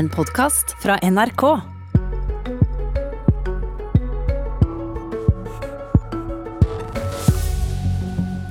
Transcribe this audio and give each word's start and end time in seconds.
en 0.00 0.08
podkast 0.08 0.76
fra 0.82 0.98
NRK. 1.02 1.42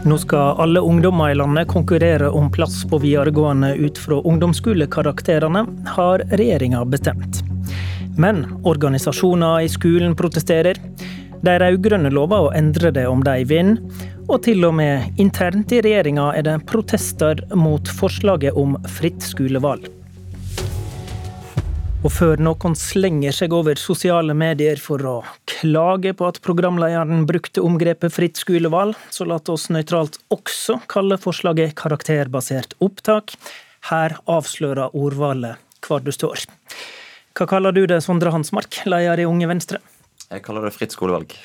Nå 0.06 0.18
skal 0.18 0.62
alle 0.62 0.80
ungdommer 0.80 1.32
i 1.32 1.36
landet 1.36 1.68
konkurrere 1.68 2.30
om 2.30 2.52
plass 2.54 2.84
på 2.90 3.02
videregående 3.02 3.74
ut 3.82 3.98
fra 3.98 4.22
ungdomsskolekarakterene, 4.22 5.66
har 5.96 6.22
regjeringa 6.30 6.86
bestemt. 6.86 7.42
Men 8.18 8.46
organisasjoner 8.62 9.66
i 9.66 9.74
skolen 9.74 10.14
protesterer. 10.16 10.78
De 11.42 11.60
rød-grønne 11.66 12.14
lover 12.14 12.46
å 12.46 12.54
endre 12.54 12.94
det 12.94 13.08
om 13.10 13.26
de 13.26 13.40
vinner. 13.50 13.82
Og 14.30 14.44
til 14.46 14.70
og 14.70 14.78
med 14.78 15.18
internt 15.18 15.74
i 15.74 15.82
regjeringa 15.82 16.30
er 16.38 16.46
det 16.46 16.60
protester 16.70 17.42
mot 17.58 17.90
forslaget 17.90 18.54
om 18.54 18.78
fritt 19.00 19.26
skolevalg. 19.26 19.90
Og 22.00 22.14
før 22.16 22.40
noen 22.40 22.78
slenger 22.80 23.34
seg 23.36 23.52
over 23.52 23.76
sosiale 23.76 24.32
medier 24.38 24.80
for 24.80 25.04
å 25.04 25.16
klage 25.52 26.14
på 26.16 26.30
at 26.30 26.40
programlederen 26.46 27.26
brukte 27.28 27.60
omgrepet 27.60 28.14
fritt 28.16 28.40
skolevalg, 28.40 28.96
så 29.12 29.28
la 29.28 29.36
oss 29.52 29.68
nøytralt 29.68 30.16
også 30.32 30.78
kalle 30.88 31.20
forslaget 31.20 31.76
karakterbasert 31.80 32.78
opptak. 32.80 33.36
Her 33.92 34.16
avslører 34.32 34.96
ordvalget 34.96 35.60
hvor 35.84 36.00
du 36.00 36.14
står. 36.16 36.48
Hva 37.36 37.52
kaller 37.52 37.76
du 37.76 37.84
det, 37.88 38.00
Sondre 38.04 38.32
Hansmark, 38.32 38.80
leder 38.88 39.20
i 39.20 39.28
Unge 39.28 39.52
Venstre? 39.52 39.84
Jeg 40.32 40.48
kaller 40.48 40.70
det 40.70 40.78
fritt 40.78 40.96
skolevalg. 40.96 41.36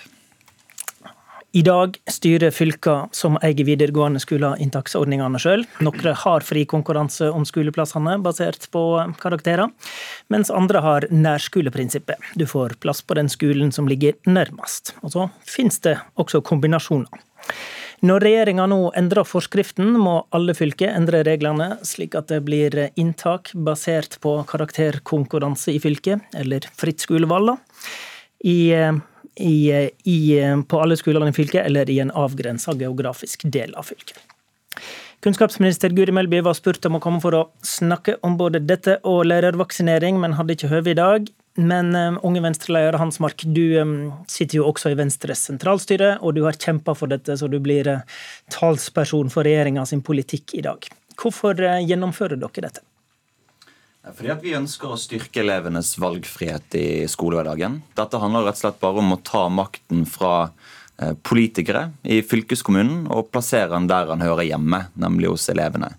I 1.54 1.62
dag 1.62 1.94
styrer 2.10 2.50
fylka 2.50 3.08
som 3.14 3.36
eier 3.46 3.62
videregående 3.62 4.18
skoler 4.18 4.58
inntaksordningene 4.58 5.38
sjøl. 5.38 5.60
Noen 5.86 6.16
har 6.18 6.42
fri 6.42 6.64
konkurranse 6.66 7.28
om 7.30 7.44
skoleplassene 7.46 8.16
basert 8.24 8.66
på 8.74 8.82
karakterer, 9.22 9.70
mens 10.34 10.50
andre 10.50 10.82
har 10.82 11.06
nærskoleprinsippet. 11.14 12.18
Du 12.34 12.42
får 12.50 12.74
plass 12.82 13.04
på 13.06 13.14
den 13.14 13.30
skolen 13.30 13.70
som 13.70 13.86
ligger 13.86 14.18
nærmest. 14.26 14.96
Og 15.06 15.14
så 15.14 15.28
finnes 15.46 15.78
det 15.86 15.94
også 16.18 16.42
kombinasjoner. 16.42 17.22
Når 18.02 18.26
regjeringa 18.26 18.66
nå 18.74 18.80
endrer 18.98 19.22
forskriften, 19.22 19.94
må 19.94 20.24
alle 20.34 20.58
fylker 20.58 20.90
endre 20.90 21.22
reglene, 21.22 21.76
slik 21.86 22.18
at 22.18 22.34
det 22.34 22.42
blir 22.50 22.80
inntak 22.98 23.54
basert 23.54 24.18
på 24.26 24.40
karakterkonkurranse 24.50 25.78
i 25.78 25.78
fylket, 25.78 26.26
eller 26.34 26.66
fritt 26.74 27.06
skolevalg. 27.06 27.54
I 28.42 28.74
i, 29.36 29.90
i, 30.04 30.18
på 30.68 30.80
alle 30.80 30.96
skolene 30.96 31.32
i 31.32 31.36
fylket, 31.36 31.64
eller 31.66 31.90
i 31.90 31.98
en 32.02 32.12
avgrensa 32.14 32.74
geografisk 32.78 33.44
del 33.44 33.74
av 33.74 33.90
fylket. 33.90 34.20
Kunnskapsminister 35.24 35.88
Guri 35.96 36.12
Melby 36.12 36.42
var 36.44 36.56
spurt 36.58 36.84
om 36.84 36.98
å 36.98 37.00
komme 37.00 37.22
for 37.24 37.36
å 37.38 37.46
snakke 37.64 38.18
om 38.26 38.36
både 38.36 38.60
dette 38.60 38.98
og 39.08 39.22
lærervaksinering, 39.30 40.18
men 40.20 40.36
hadde 40.36 40.52
ikke 40.56 40.68
høve 40.68 40.92
i 40.92 40.98
dag. 40.98 41.30
Men 41.56 41.94
um, 41.94 42.18
Unge 42.26 42.42
Venstre-leder 42.44 42.98
Hans 43.00 43.20
Mark, 43.22 43.40
du 43.46 43.78
sitter 44.28 44.58
jo 44.58 44.66
også 44.68 44.92
i 44.92 44.98
Venstres 44.98 45.46
sentralstyre, 45.48 46.18
og 46.20 46.34
du 46.36 46.42
har 46.44 46.58
kjempa 46.58 46.96
for 46.98 47.08
dette, 47.08 47.38
så 47.40 47.48
du 47.48 47.56
blir 47.62 47.88
talsperson 48.52 49.32
for 49.32 49.46
regjeringa 49.46 49.86
sin 49.88 50.02
politikk 50.04 50.58
i 50.58 50.64
dag. 50.66 50.90
Hvorfor 51.16 51.56
gjennomfører 51.62 52.36
dere 52.42 52.66
dette? 52.66 52.84
Fordi 54.12 54.32
at 54.34 54.42
Vi 54.44 54.52
ønsker 54.52 54.92
å 54.92 55.00
styrke 55.00 55.40
elevenes 55.40 55.94
valgfrihet 56.00 56.76
i 56.76 56.88
skolehverdagen. 57.08 57.80
Dette 57.96 58.20
handler 58.20 58.44
rett 58.44 58.58
og 58.58 58.66
slett 58.66 58.82
bare 58.82 59.00
om 59.00 59.14
å 59.16 59.22
ta 59.24 59.46
makten 59.48 60.04
fra 60.08 60.50
eh, 61.00 61.14
politikere 61.24 61.86
i 62.04 62.20
fylkeskommunen 62.20 63.06
og 63.08 63.30
plassere 63.32 63.72
den 63.72 63.88
der 63.88 64.12
han 64.12 64.24
hører 64.24 64.44
hjemme, 64.44 64.84
nemlig 65.00 65.32
hos 65.32 65.48
elevene. 65.48 65.94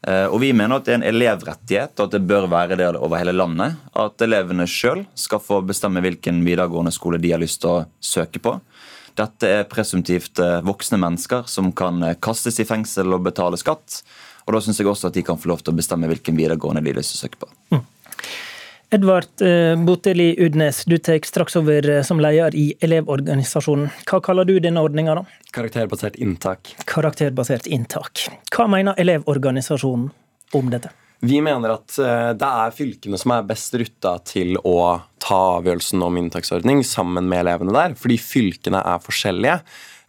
Eh, 0.00 0.24
og 0.30 0.40
Vi 0.40 0.54
mener 0.56 0.78
at 0.78 0.88
det 0.88 0.94
er 0.94 1.00
en 1.02 1.08
elevrettighet, 1.12 1.92
og 1.98 2.06
at 2.06 2.16
det 2.16 2.24
bør 2.24 2.48
være 2.48 2.80
det 2.80 2.88
over 2.96 3.20
hele 3.20 3.36
landet. 3.36 3.76
At 3.92 4.24
elevene 4.24 4.64
sjøl 4.70 5.04
skal 5.12 5.42
få 5.44 5.60
bestemme 5.68 6.00
hvilken 6.04 6.40
videregående 6.46 6.94
skole 6.94 7.20
de 7.20 7.34
har 7.34 7.42
lyst 7.42 7.60
til 7.66 7.74
å 7.74 7.86
søke 8.00 8.40
på. 8.40 8.56
Dette 9.16 9.50
er 9.60 9.68
presumptivt 9.68 10.40
eh, 10.40 10.62
voksne 10.64 11.02
mennesker 11.04 11.44
som 11.52 11.68
kan 11.76 12.14
kastes 12.16 12.62
i 12.64 12.68
fengsel 12.68 13.12
og 13.12 13.28
betale 13.28 13.60
skatt. 13.60 14.00
Og 14.46 14.54
Da 14.54 14.62
syns 14.62 14.78
jeg 14.80 14.88
også 14.88 15.10
at 15.10 15.18
de 15.18 15.24
kan 15.26 15.38
få 15.38 15.50
lov 15.50 15.62
til 15.64 15.74
å 15.74 15.76
bestemme 15.76 16.08
hvilken 16.10 16.38
videregående 16.38 16.84
de 16.84 16.92
har 16.92 17.00
lyst 17.00 17.16
til 17.16 17.20
å 17.20 17.24
søke 17.26 17.42
på. 17.42 17.50
Mm. 17.74 17.84
Edvard 18.94 19.42
eh, 19.42 19.74
Boteli 19.82 20.28
Udnes, 20.38 20.84
du 20.86 20.98
tar 20.98 21.18
straks 21.26 21.56
over 21.58 21.88
eh, 21.90 22.02
som 22.06 22.20
leder 22.22 22.54
i 22.54 22.68
Elevorganisasjonen. 22.80 23.88
Hva 24.06 24.20
kaller 24.22 24.46
du 24.46 24.60
denne 24.62 24.84
ordninga, 24.86 25.16
da? 25.18 25.24
Karakterbasert 25.56 26.20
inntak. 26.22 26.70
Karakterbasert 26.86 27.66
inntak. 27.66 28.28
Hva 28.54 28.68
mener 28.70 28.94
Elevorganisasjonen 29.02 30.06
om 30.54 30.70
dette? 30.70 30.94
Vi 31.26 31.40
mener 31.42 31.74
at 31.74 31.96
eh, 31.98 32.30
det 32.38 32.52
er 32.62 32.76
fylkene 32.76 33.18
som 33.18 33.34
er 33.34 33.48
best 33.48 33.74
rutta 33.74 34.14
til 34.28 34.54
å 34.62 34.78
ta 35.22 35.42
avgjørelsen 35.56 36.06
om 36.06 36.22
inntaksordning 36.22 36.84
sammen 36.86 37.26
med 37.26 37.42
elevene 37.42 37.74
der, 37.74 37.98
fordi 37.98 38.20
fylkene 38.22 38.84
er 38.86 39.02
forskjellige. 39.02 39.58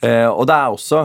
Og 0.06 0.44
det 0.46 0.54
er 0.54 0.70
også 0.70 1.00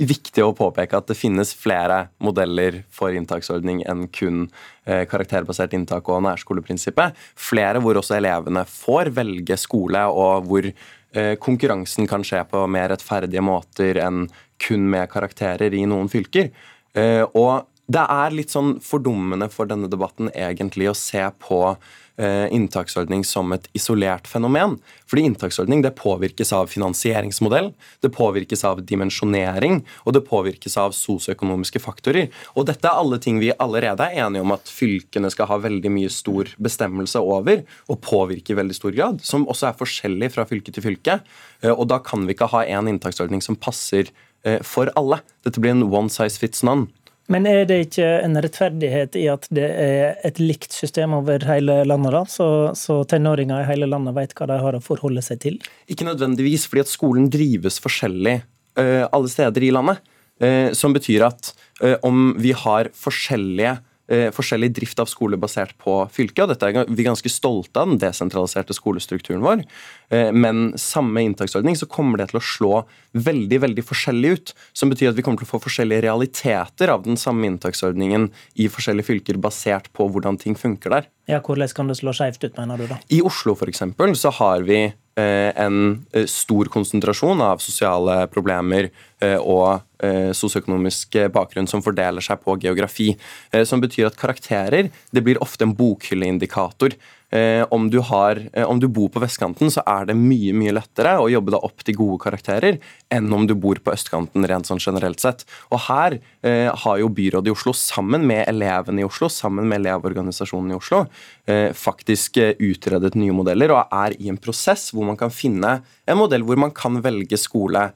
viktig 0.00 0.42
å 0.44 0.54
påpeke 0.56 0.96
at 0.96 1.08
det 1.10 1.18
finnes 1.18 1.52
flere 1.56 2.08
modeller 2.22 2.82
for 2.92 3.12
inntaksordning 3.12 3.82
enn 3.88 4.06
kun 4.08 4.46
eh, 4.86 5.04
karakterbasert 5.08 5.74
inntak 5.76 6.08
og 6.08 6.22
nærskoleprinsippet. 6.24 7.16
Flere 7.36 7.82
hvor 7.82 8.00
også 8.00 8.16
elevene 8.16 8.64
får 8.64 9.12
velge 9.16 9.58
skole, 9.60 10.06
og 10.08 10.48
hvor 10.48 10.70
eh, 10.70 11.34
konkurransen 11.40 12.08
kan 12.08 12.24
skje 12.24 12.44
på 12.48 12.64
mer 12.72 12.90
rettferdige 12.94 13.44
måter 13.44 14.00
enn 14.00 14.28
kun 14.60 14.88
med 14.92 15.10
karakterer 15.12 15.74
i 15.76 15.84
noen 15.88 16.08
fylker. 16.08 16.50
Eh, 16.96 17.24
og 17.34 17.68
det 17.90 18.06
er 18.06 18.32
litt 18.36 18.52
sånn 18.54 18.78
fordummende 18.84 19.50
for 19.52 19.68
denne 19.68 19.90
debatten 19.90 20.30
egentlig 20.32 20.88
å 20.88 20.96
se 20.96 21.26
på 21.42 21.64
Eh, 22.09 22.09
inntaksordning 22.20 23.22
som 23.24 23.52
et 23.54 23.66
isolert 23.76 24.28
fenomen. 24.28 24.76
Fordi 25.10 25.24
inntaksordning 25.26 25.82
det 25.82 25.94
påvirkes 25.98 26.52
av 26.54 26.68
finansieringsmodell, 26.70 27.70
det 28.04 28.12
påvirkes 28.14 28.64
av 28.68 28.82
dimensjonering, 28.86 29.80
og 30.04 30.14
det 30.14 30.22
påvirkes 30.28 30.76
av 30.80 30.94
sosioøkonomiske 30.96 31.82
faktorer. 31.82 32.28
Og 32.54 32.68
dette 32.68 32.86
er 32.86 33.00
alle 33.00 33.18
ting 33.22 33.40
vi 33.42 33.52
allerede 33.56 34.06
er 34.06 34.26
enige 34.26 34.44
om 34.44 34.54
at 34.54 34.70
fylkene 34.70 35.32
skal 35.32 35.50
ha 35.50 35.60
veldig 35.64 35.92
mye 35.96 36.12
stor 36.12 36.52
bestemmelse 36.62 37.22
over, 37.24 37.64
og 37.90 38.02
påvirke 38.04 38.54
i 38.54 38.58
veldig 38.60 38.76
stor 38.76 38.94
grad, 38.96 39.20
som 39.26 39.48
også 39.50 39.70
er 39.70 39.78
forskjellig 39.80 40.32
fra 40.34 40.46
fylke 40.48 40.74
til 40.74 40.86
fylke. 40.86 41.20
Eh, 41.62 41.72
og 41.72 41.88
da 41.90 42.00
kan 42.04 42.26
vi 42.26 42.36
ikke 42.36 42.50
ha 42.54 42.64
en 42.66 42.90
inntaksordning 42.90 43.42
som 43.44 43.58
passer 43.58 44.12
eh, 44.44 44.60
for 44.66 44.92
alle. 44.98 45.20
Dette 45.46 45.62
blir 45.62 45.74
en 45.74 45.88
one 45.88 46.12
size 46.12 46.40
fits 46.40 46.64
none. 46.66 46.90
Men 47.30 47.46
er 47.46 47.62
det 47.68 47.76
ikke 47.84 48.06
en 48.24 48.38
rettferdighet 48.42 49.14
i 49.20 49.26
at 49.30 49.46
det 49.54 49.66
er 49.70 50.16
et 50.26 50.40
likt 50.42 50.74
system 50.74 51.14
over 51.20 51.44
hele 51.46 51.80
landet, 51.86 52.14
da? 52.16 52.22
Så, 52.26 52.46
så 52.78 53.00
tenåringer 53.06 53.62
i 53.62 53.68
hele 53.68 53.86
landet 53.90 54.16
vet 54.16 54.34
hva 54.34 54.48
de 54.50 54.56
har 54.64 54.76
å 54.76 54.82
forholde 54.82 55.22
seg 55.22 55.42
til? 55.44 55.60
Ikke 55.90 56.08
nødvendigvis, 56.08 56.66
fordi 56.66 56.82
at 56.82 56.90
skolen 56.90 57.28
drives 57.30 57.78
forskjellig 57.82 58.40
uh, 58.80 59.06
alle 59.06 59.30
steder 59.30 59.66
i 59.66 59.70
landet. 59.76 60.02
Uh, 60.40 60.72
som 60.74 60.94
betyr 60.96 61.26
at 61.28 61.52
uh, 61.84 62.00
om 62.06 62.32
vi 62.40 62.54
har 62.56 62.88
forskjellige 62.96 63.76
eh, 63.76 63.86
forskjellig 64.34 64.72
drift 64.74 64.98
av 64.98 65.06
skole 65.06 65.38
basert 65.38 65.76
på 65.78 65.94
fylket. 66.10 66.42
og 66.42 66.48
dette 66.50 66.66
er 66.66 66.86
Vi 66.90 67.06
ganske 67.06 67.30
stolte 67.30 67.80
av 67.80 67.88
den 67.88 68.00
desentraliserte 68.02 68.74
skolestrukturen 68.74 69.42
vår. 69.42 69.64
Eh, 70.10 70.32
men 70.32 70.72
samme 70.78 71.22
inntaksordning 71.22 71.76
så 71.78 71.86
kommer 71.86 72.18
det 72.18 72.30
til 72.30 72.40
å 72.40 72.44
slå 72.44 72.72
veldig 73.14 73.60
veldig 73.60 73.84
forskjellig 73.86 74.32
ut. 74.34 74.54
Som 74.72 74.90
betyr 74.90 75.10
at 75.10 75.18
vi 75.18 75.22
kommer 75.22 75.38
til 75.38 75.46
å 75.46 75.54
få 75.54 75.62
forskjellige 75.62 76.02
realiteter 76.02 76.90
av 76.90 77.04
den 77.06 77.16
samme 77.20 77.46
inntaksordningen 77.46 78.30
i 78.56 78.68
forskjellige 78.68 79.06
fylker, 79.06 79.38
basert 79.38 79.90
på 79.92 80.08
hvordan 80.10 80.38
ting 80.40 80.58
funker 80.58 80.90
der. 80.90 81.10
Ja, 81.30 81.38
Hvordan 81.40 81.70
kan 81.74 81.86
det 81.86 82.00
slå 82.00 82.10
skjevt 82.16 82.42
ut, 82.42 82.56
mener 82.58 82.76
du 82.76 82.88
da? 82.90 82.98
I 83.10 83.20
Oslo 83.22 83.54
for 83.54 83.70
eksempel, 83.70 84.16
så 84.18 84.32
har 84.34 84.64
vi 84.66 84.80
eh, 84.90 84.92
en 85.20 86.06
eh, 86.12 86.26
stor 86.30 86.70
konsentrasjon 86.72 87.40
av 87.44 87.62
sosiale 87.62 88.24
problemer 88.32 88.90
eh, 89.20 89.38
og 89.38 89.80
eh, 90.04 90.30
sosioøkonomisk 90.36 91.18
bakgrunn 91.34 91.68
som 91.70 91.84
fordeler 91.84 92.24
seg 92.24 92.42
på 92.44 92.56
geografi. 92.62 93.12
Eh, 93.52 93.64
som 93.68 93.82
betyr 93.82 94.10
at 94.10 94.18
karakterer 94.20 94.90
det 95.10 95.24
blir 95.26 95.40
ofte 95.42 95.66
en 95.66 95.74
bokhylleindikator. 95.76 96.96
Eh, 97.30 97.62
om, 97.70 97.90
du 97.90 97.98
har, 97.98 98.40
eh, 98.52 98.64
om, 98.64 98.80
du 98.80 98.88
bor 98.88 99.08
på 99.08 99.20
vestkanten, 99.22 99.70
så 99.70 99.84
er 99.86 100.08
det 100.08 100.16
mye 100.18 100.54
mye 100.56 100.74
lettere 100.74 101.12
å 101.22 101.28
jobbe 101.30 101.54
deg 101.54 101.66
opp 101.66 101.84
til 101.86 101.94
gode 102.00 102.18
karakterer 102.24 102.80
enn 103.14 103.30
om 103.32 103.46
du 103.46 103.54
bor 103.54 103.78
på 103.78 103.92
østkanten, 103.94 104.46
rent 104.50 104.66
sånn 104.66 104.82
generelt 104.82 105.22
sett. 105.22 105.44
Og 105.70 105.84
her 105.86 106.18
eh, 106.42 106.66
har 106.74 106.98
jo 106.98 107.12
byrådet 107.14 107.52
i 107.52 107.54
Oslo, 107.54 107.74
sammen 107.76 108.26
med 108.26 108.48
elevene 108.50 109.04
i 109.04 109.06
Oslo, 109.06 109.30
sammen 109.30 109.70
med 109.70 109.78
Elevorganisasjonen 109.84 110.74
i 110.74 110.78
Oslo, 110.80 111.04
eh, 111.46 111.70
faktisk 111.76 112.40
eh, 112.42 112.56
utredet 112.58 113.14
nye 113.14 113.36
modeller 113.36 113.76
og 113.76 113.94
er 113.94 114.18
i 114.18 114.30
en 114.32 114.40
prosess 114.40 114.90
hvor 114.90 115.06
man 115.06 115.18
kan 115.20 115.30
finne 115.30 115.78
en 116.10 116.18
modell 116.18 116.42
hvor 116.46 116.58
man 116.58 116.74
kan 116.74 116.98
velge 117.04 117.38
skole 117.38 117.92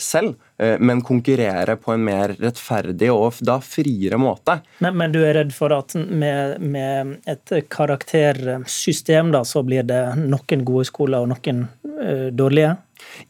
selv, 0.00 0.34
eh, 0.58 0.76
men 0.78 1.02
konkurrere 1.04 1.76
på 1.80 1.94
en 1.94 2.04
mer 2.06 2.34
rettferdig 2.40 3.10
og 3.12 3.40
da 3.44 3.58
friere 3.64 4.18
måte. 4.20 4.58
Men, 4.84 4.98
men 5.00 5.14
du 5.14 5.20
er 5.24 5.38
redd 5.38 5.54
for 5.56 5.74
at 5.76 5.96
med, 5.96 6.60
med, 6.60 7.16
et 7.30 7.54
karaktersystem 7.72 9.32
da, 9.34 9.44
så 9.46 9.64
blir 9.66 9.86
det 9.88 10.02
noen 10.20 10.66
gode 10.66 10.86
skoler 10.88 11.24
og 11.24 11.32
noen 11.32 11.66
uh, 11.98 12.28
dårlige? 12.34 12.76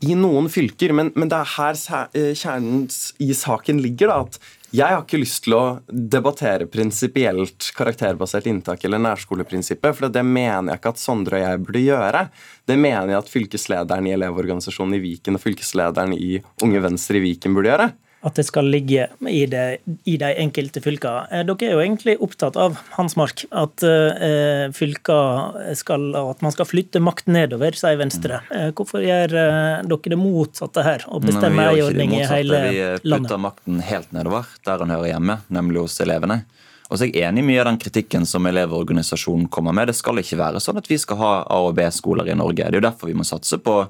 I 0.06 0.14
noen 0.19 0.50
fylker, 0.52 0.94
men, 0.96 1.11
men 1.19 1.31
det 1.31 1.41
er 1.41 1.55
her 1.56 2.35
kjernen 2.38 2.85
i 3.23 3.32
saken 3.35 3.81
ligger. 3.82 4.12
da, 4.12 4.20
at 4.23 4.38
jeg 4.75 4.91
har 4.91 5.05
ikke 5.05 5.21
lyst 5.21 5.44
til 5.44 5.55
å 5.55 5.65
debattere 5.88 6.67
prinsipielt 6.67 7.69
karakterbasert 7.76 8.49
inntak 8.50 8.82
eller 8.87 9.03
nærskoleprinsippet, 9.05 9.94
for 9.94 10.11
det 10.11 10.25
mener 10.26 10.73
jeg 10.73 10.81
ikke 10.81 10.94
at 10.97 11.03
Sondre 11.03 11.38
og 11.38 11.44
jeg 11.44 11.61
burde 11.62 11.82
gjøre. 11.85 12.23
Det 12.67 12.79
mener 12.81 13.12
jeg 13.12 13.21
at 13.21 13.31
fylkeslederen 13.31 14.09
i 14.09 14.15
Elevorganisasjonen 14.17 14.99
i 14.99 15.03
Viken 15.05 15.38
og 15.38 15.44
fylkeslederen 15.44 16.17
i 16.19 16.41
Unge 16.67 16.82
Venstre 16.82 17.21
i 17.21 17.26
Viken 17.29 17.55
burde 17.55 17.71
gjøre 17.71 17.93
at 18.25 18.38
det 18.38 18.47
skal 18.49 18.69
ligge 18.73 19.06
i, 19.29 19.44
det, 19.50 19.65
i 20.09 20.17
de 20.21 20.31
enkelte 20.41 20.81
fylkene. 20.85 21.26
Eh, 21.29 21.44
dere 21.44 21.69
er 21.69 21.76
jo 21.76 21.82
egentlig 21.82 22.17
opptatt 22.25 22.56
av, 22.61 22.79
Hansmark, 22.97 23.44
at 23.53 23.85
eh, 23.85 24.65
fylker 24.75 25.75
skal, 25.76 26.09
at 26.19 26.41
man 26.44 26.55
skal 26.55 26.69
flytte 26.69 27.03
makt 27.05 27.29
nedover, 27.35 27.76
sier 27.76 28.00
Venstre. 28.00 28.41
Eh, 28.55 28.71
hvorfor 28.73 29.05
gjør 29.05 29.37
dere 29.37 30.15
det 30.15 30.21
motsatte 30.21 30.87
her, 30.87 31.05
og 31.12 31.26
bestemmer 31.29 31.75
ei 31.75 31.85
ordning 31.85 32.17
i 32.17 32.25
hele 32.25 32.62
landet? 32.65 33.05
Vi 33.05 33.12
putter 33.12 33.44
makten 33.44 33.85
helt 33.85 34.17
nedover, 34.17 34.49
der 34.65 34.81
den 34.81 34.97
hører 34.97 35.12
hjemme, 35.12 35.41
nemlig 35.53 35.85
hos 35.85 36.00
elevene. 36.05 36.43
Og 36.91 36.99
så 37.00 37.06
er 37.06 37.15
jeg 37.15 37.29
enig 37.29 37.43
i 37.43 37.47
mye 37.49 37.62
av 37.62 37.71
den 37.71 37.81
kritikken 37.81 38.26
som 38.29 38.44
Elevorganisasjonen 38.47 39.49
kommer 39.53 39.73
med. 39.76 39.88
Det 39.88 39.97
skal 39.99 40.21
ikke 40.21 40.38
være 40.38 40.61
sånn 40.62 40.79
at 40.81 40.88
vi 40.88 40.99
skal 41.00 41.19
ha 41.21 41.31
A- 41.43 41.62
og 41.65 41.73
B-skoler 41.76 42.29
i 42.29 42.37
Norge. 42.37 42.69
Det 42.69 42.76
er 42.76 42.81
jo 42.81 42.85
derfor 42.88 43.11
vi 43.11 43.17
må 43.17 43.25
satse 43.26 43.59
på 43.61 43.82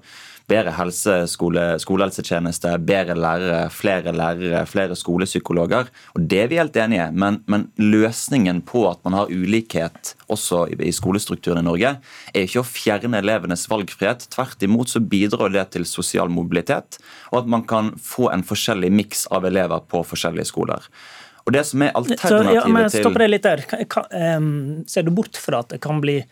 bedre 0.51 0.75
helse, 0.77 1.15
skole, 1.33 1.63
skolehelsetjeneste, 1.81 2.75
bedre 2.85 3.17
lærere, 3.17 3.63
flere 3.73 4.13
lærere, 4.13 4.65
flere 4.69 4.97
skolepsykologer. 4.99 5.89
Og 6.15 6.29
Det 6.29 6.43
er 6.43 6.51
vi 6.53 6.61
helt 6.61 6.77
enige 6.77 7.09
i, 7.09 7.17
men, 7.17 7.41
men, 7.47 7.71
løsningen 7.81 8.61
på 8.69 8.85
at 8.91 9.01
man 9.05 9.17
har 9.17 9.33
ulikhet 9.33 10.15
også 10.29 10.67
i, 10.73 10.79
i 10.89 10.93
skolestrukturen 10.93 11.63
i 11.63 11.67
Norge, 11.67 11.97
er 12.35 12.45
ikke 12.47 12.61
å 12.61 12.69
fjerne 12.69 13.23
elevenes 13.23 13.65
valgfrihet. 13.71 14.29
Tvert 14.35 14.63
imot 14.63 14.93
så 14.93 15.01
bidrar 15.01 15.53
det 15.55 15.71
til 15.77 15.89
sosial 15.89 16.29
mobilitet, 16.33 17.01
og 17.33 17.45
at 17.45 17.53
man 17.57 17.65
kan 17.69 17.95
få 18.01 18.29
en 18.35 18.45
forskjellig 18.45 18.93
miks 18.93 19.27
av 19.33 19.49
elever 19.49 19.85
på 19.89 20.05
forskjellige 20.05 20.51
skoler. 20.53 20.89
Og 21.45 21.53
det 21.53 21.65
som 21.69 21.83
er 21.85 21.93
alternativet 21.97 22.53
til... 22.53 22.77
ja, 22.81 22.89
Stopper 22.93 23.25
det 23.25 23.33
litt 23.33 23.45
der. 23.45 23.65
Ser 24.89 25.05
du 25.05 25.13
bort 25.13 25.37
fra 25.41 25.61
at 25.65 25.75
det 25.75 25.81
kan 25.85 26.01
bli 26.05 26.23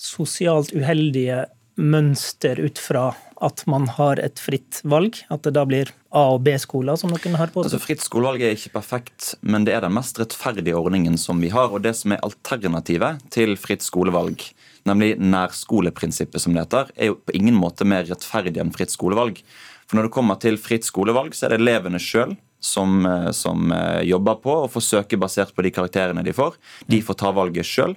sosialt 0.00 0.72
uheldige 0.74 1.44
mønster 1.80 2.60
ut 2.62 2.78
fra 2.78 3.12
at 3.44 3.64
man 3.70 3.86
har 3.96 4.20
et 4.22 4.40
fritt 4.40 4.80
valg? 4.88 5.18
At 5.32 5.44
det 5.46 5.54
da 5.56 5.64
blir 5.68 5.90
A- 6.14 6.36
og 6.36 6.44
B-skoler, 6.46 6.96
som 6.96 7.10
noen 7.12 7.36
har 7.38 7.50
påstått? 7.52 7.72
Altså, 7.72 7.82
fritt 7.82 8.04
skolevalg 8.04 8.44
er 8.44 8.54
ikke 8.56 8.76
perfekt, 8.76 9.34
men 9.42 9.66
det 9.66 9.74
er 9.74 9.84
den 9.84 9.96
mest 9.96 10.18
rettferdige 10.20 10.78
ordningen 10.78 11.18
som 11.20 11.42
vi 11.42 11.50
har. 11.54 11.74
Og 11.74 11.82
det 11.84 11.96
som 11.98 12.14
er 12.14 12.22
alternativet 12.24 13.24
til 13.34 13.56
fritt 13.60 13.84
skolevalg, 13.84 14.46
nemlig 14.88 15.14
nærskoleprinsippet, 15.18 16.40
som 16.40 16.54
det 16.54 16.66
heter, 16.66 16.94
er 16.96 17.12
jo 17.12 17.20
på 17.20 17.36
ingen 17.36 17.58
måte 17.58 17.86
mer 17.88 18.06
rettferdig 18.08 18.62
enn 18.62 18.74
fritt 18.74 18.94
skolevalg. 18.94 19.42
For 19.88 19.98
når 19.98 20.08
det 20.08 20.16
kommer 20.16 20.40
til 20.40 20.56
fritt 20.60 20.86
skolevalg, 20.86 21.34
så 21.36 21.48
er 21.48 21.54
det 21.54 21.64
elevene 21.64 22.00
sjøl 22.00 22.36
som, 22.64 23.06
eh, 23.06 23.30
som, 23.30 23.72
eh, 23.72 24.02
jobber 24.02 24.34
på 24.34 24.52
og 24.64 24.70
får 24.72 24.80
søke 24.80 25.18
basert 25.20 25.54
på 25.54 25.62
de 25.62 25.70
karakterene 25.70 26.24
de 26.24 26.32
får. 26.32 26.54
De 26.88 27.00
får 27.02 27.16
ta 27.20 27.32
valget 27.32 27.68
sjøl. 27.68 27.94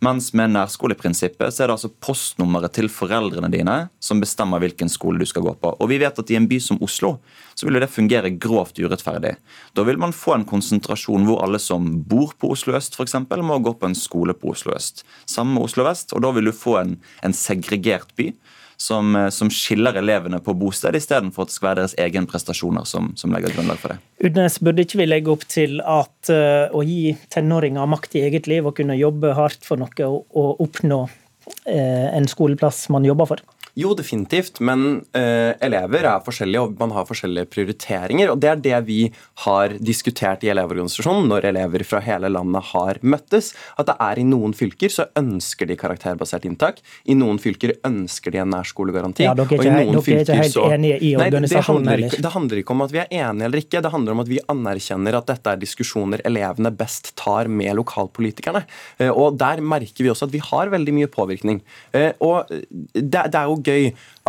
Mens 0.00 0.32
med 0.32 0.52
nærskoleprinsippet 0.54 1.52
så 1.52 1.62
er 1.62 1.68
det 1.68 1.76
altså 1.76 1.92
postnummeret 2.00 2.72
til 2.72 2.88
foreldrene 2.88 3.50
dine 3.52 3.90
som 4.00 4.20
bestemmer 4.20 4.60
hvilken 4.60 4.88
skole 4.88 5.20
du 5.20 5.26
skal 5.28 5.44
gå 5.44 5.54
på. 5.60 5.74
Og 5.80 5.88
vi 5.88 5.98
vet 6.00 6.18
at 6.18 6.30
i 6.30 6.36
en 6.36 6.48
by 6.48 6.58
som 6.60 6.80
Oslo 6.80 7.18
så 7.54 7.68
vil 7.68 7.80
det 7.80 7.90
fungere 7.92 8.32
grovt 8.38 8.80
urettferdig. 8.80 9.36
Da 9.74 9.84
vil 9.84 10.00
man 10.00 10.16
få 10.16 10.34
en 10.34 10.48
konsentrasjon 10.48 11.26
hvor 11.28 11.42
alle 11.44 11.60
som 11.60 12.02
bor 12.08 12.32
på 12.40 12.52
Oslo 12.52 12.76
øst 12.78 12.96
f.eks. 12.96 13.14
må 13.28 13.58
gå 13.60 13.74
på 13.76 13.90
en 13.90 13.94
skole 13.94 14.32
på 14.32 14.54
Oslo 14.54 14.72
øst. 14.72 15.04
Samme 15.26 15.54
med 15.54 15.68
Oslo 15.68 15.84
vest. 15.84 16.12
Og 16.12 16.22
da 16.22 16.32
vil 16.32 16.48
du 16.48 16.52
få 16.52 16.78
en, 16.80 16.96
en 17.22 17.36
segregert 17.36 18.14
by 18.16 18.32
som, 18.80 19.16
eh, 19.16 19.28
som 19.28 19.50
skiller 19.52 19.98
elevene 20.00 20.40
på 20.40 20.54
bosted, 20.56 20.96
istedenfor 20.96 21.44
at 21.44 21.52
det 21.52 21.56
skal 21.56 21.68
være 21.68 21.80
deres 21.82 21.96
egen 22.00 22.28
prestasjoner 22.30 22.86
som, 22.88 23.10
som 23.20 23.34
legger 23.34 23.52
grunnlag 23.52 23.80
for 23.82 23.92
det. 23.92 24.00
Udnes, 24.24 24.56
burde 24.64 24.86
ikke 24.86 25.02
vi 25.02 25.08
legge 25.08 25.32
opp 25.32 25.44
til 25.52 25.82
at 25.84 26.32
uh, 26.32 26.72
å 26.72 26.84
gi 26.86 27.12
tenåringer 27.32 27.90
makt 27.90 28.16
i 28.16 28.24
eget 28.28 28.48
liv 28.50 28.68
og 28.68 28.78
kunne 28.80 28.96
jobbe 28.96 29.34
hardt 29.36 29.68
for 29.68 29.80
noe 29.80 30.08
og, 30.08 30.62
oppnå 30.64 31.00
uh, 31.04 32.08
en 32.16 32.28
skoleplass 32.30 32.86
man 32.94 33.04
jobber 33.08 33.34
for? 33.34 33.44
Jo, 33.78 33.92
definitivt, 33.94 34.58
men 34.64 35.02
uh, 35.14 35.52
elever 35.62 36.06
er 36.08 36.22
forskjellige, 36.24 36.62
og 36.64 36.80
man 36.80 36.94
har 36.96 37.06
forskjellige 37.06 37.46
prioriteringer. 37.52 38.32
og 38.32 38.40
Det 38.42 38.50
er 38.50 38.62
det 38.64 38.80
vi 38.88 39.00
har 39.44 39.76
diskutert 39.78 40.42
i 40.44 40.50
Elevorganisasjonen 40.50 41.28
når 41.30 41.46
elever 41.52 41.84
fra 41.86 42.00
hele 42.02 42.30
landet 42.32 42.66
har 42.72 42.98
møttes. 43.02 43.52
At 43.78 43.90
det 43.90 43.96
er 44.02 44.20
i 44.20 44.26
noen 44.26 44.54
fylker 44.56 44.92
så 44.92 45.06
ønsker 45.18 45.70
de 45.70 45.78
karakterbasert 45.78 46.48
inntak. 46.48 46.80
I 47.06 47.16
noen 47.18 47.38
fylker 47.42 47.76
ønsker 47.86 48.34
de 48.34 48.42
en 48.42 48.50
nærskolegaranti. 48.50 49.26
Ja, 49.28 49.36
Dere 49.38 49.46
er 49.46 49.54
ikke, 49.54 49.70
dere 49.70 50.16
er 50.16 50.24
ikke 50.24 50.40
helt 50.40 50.56
så, 50.56 50.66
enige 50.74 50.98
i 50.98 51.12
organisasjonen 51.14 51.86
nei, 51.86 51.96
det 52.00 52.00
handler, 52.00 52.04
ikke, 52.08 52.22
det 52.26 52.34
handler 52.34 52.62
ikke 52.62 52.74
om 52.74 52.84
at 52.86 52.94
vi 52.94 53.02
er 53.04 53.14
enige 53.22 53.48
eller 53.48 53.64
ikke. 53.64 53.84
Det 53.86 53.94
handler 53.94 54.16
om 54.16 54.24
at 54.24 54.32
vi 54.32 54.42
anerkjenner 54.56 55.20
at 55.20 55.30
dette 55.30 55.54
er 55.54 55.62
diskusjoner 55.62 56.24
elevene 56.26 56.74
best 56.74 57.14
tar 57.20 57.50
med 57.60 57.78
lokalpolitikerne. 57.78 58.64
Uh, 58.98 59.10
og 59.12 59.38
Der 59.40 59.62
merker 59.62 60.04
vi 60.04 60.10
også 60.10 60.26
at 60.26 60.34
vi 60.34 60.42
har 60.50 60.74
veldig 60.74 60.96
mye 60.98 61.10
påvirkning. 61.10 61.62
Uh, 61.94 62.10
og 62.18 62.50
det, 62.50 63.24
det 63.30 63.38
er 63.38 63.46
jo 63.46 63.60
gøy 63.64 63.69